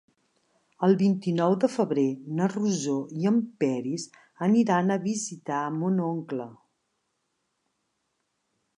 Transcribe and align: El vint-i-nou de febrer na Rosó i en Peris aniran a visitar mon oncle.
El 0.85 0.95
vint-i-nou 1.01 1.53
de 1.63 1.69
febrer 1.73 2.05
na 2.39 2.47
Rosó 2.55 2.95
i 3.19 3.29
en 3.33 3.39
Peris 3.65 4.07
aniran 4.49 4.91
a 4.91 4.99
visitar 5.07 5.63
mon 5.79 6.05
oncle. 6.11 6.53